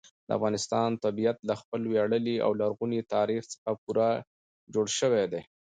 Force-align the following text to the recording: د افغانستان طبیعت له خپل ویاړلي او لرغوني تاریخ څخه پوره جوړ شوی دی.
د 0.27 0.29
افغانستان 0.37 0.89
طبیعت 1.05 1.37
له 1.49 1.53
خپل 1.61 1.81
ویاړلي 1.91 2.35
او 2.45 2.51
لرغوني 2.61 3.01
تاریخ 3.13 3.41
څخه 3.53 3.69
پوره 3.83 4.09
جوړ 4.73 4.85
شوی 4.99 5.25
دی. 5.31 5.41